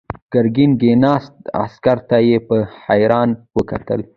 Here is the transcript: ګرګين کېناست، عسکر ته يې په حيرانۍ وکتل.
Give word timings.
ګرګين 0.33 0.71
کېناست، 0.79 1.35
عسکر 1.63 1.97
ته 2.09 2.17
يې 2.27 2.37
په 2.47 2.55
حيرانۍ 2.83 3.33
وکتل. 3.57 4.01